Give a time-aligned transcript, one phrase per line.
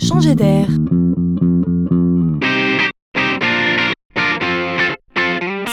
[0.00, 0.66] changer d'air.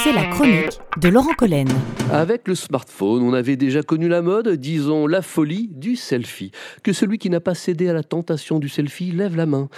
[0.04, 1.68] C'est la chronique de Laurent Collen.
[2.12, 6.52] Avec le smartphone, on avait déjà connu la mode, disons la folie du selfie.
[6.84, 9.70] Que celui qui n'a pas cédé à la tentation du selfie lève la main.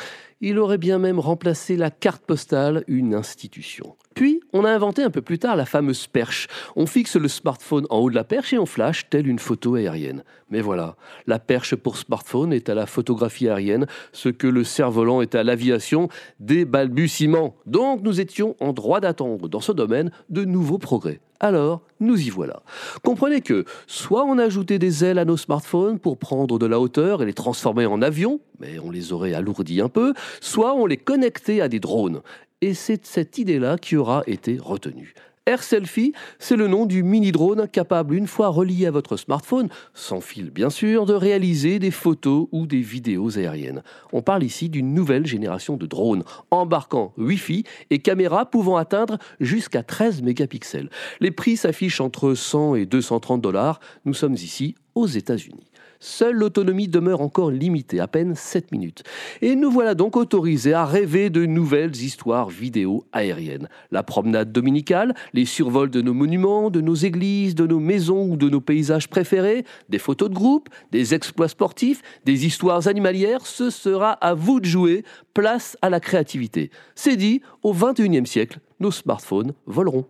[0.42, 3.96] Il aurait bien même remplacé la carte postale, une institution.
[4.16, 6.48] Puis, on a inventé un peu plus tard la fameuse perche.
[6.76, 9.76] On fixe le smartphone en haut de la perche et on flash telle une photo
[9.76, 10.24] aérienne.
[10.50, 10.96] Mais voilà,
[11.28, 15.44] la perche pour smartphone est à la photographie aérienne, ce que le cerf-volant est à
[15.44, 16.10] l'aviation,
[16.40, 17.56] des balbutiements.
[17.66, 21.20] Donc nous étions en droit d'attendre dans ce domaine de nouveaux progrès.
[21.42, 22.64] Alors, nous y voilà.
[23.02, 27.22] Comprenez que soit on ajoutait des ailes à nos smartphones pour prendre de la hauteur
[27.22, 30.98] et les transformer en avions, mais on les aurait alourdis un peu, soit on les
[30.98, 32.22] connectait à des drones
[32.62, 35.14] et c'est cette idée-là qui aura été retenue.
[35.50, 40.22] Air Selfie, c'est le nom du mini-drone capable, une fois relié à votre smartphone, sans
[40.22, 43.82] fil bien sûr, de réaliser des photos ou des vidéos aériennes.
[44.14, 49.82] On parle ici d'une nouvelle génération de drones, embarquant Wi-Fi et caméras pouvant atteindre jusqu'à
[49.82, 50.92] 13 mégapixels.
[51.20, 53.80] Les prix s'affichent entre 100 et 230 dollars.
[54.06, 55.66] Nous sommes ici aux États-Unis.
[56.02, 59.04] Seule l'autonomie demeure encore limitée, à peine 7 minutes.
[59.42, 63.68] Et nous voilà donc autorisés à rêver de nouvelles histoires vidéo aériennes.
[63.92, 68.38] La promenade dominicale, les survols de nos monuments, de nos églises, de nos maisons ou
[68.38, 73.70] de nos paysages préférés, des photos de groupe, des exploits sportifs, des histoires animalières, ce
[73.70, 75.04] sera à vous de jouer.
[75.34, 76.72] Place à la créativité.
[76.96, 80.06] C'est dit, au 21e siècle, nos smartphones voleront.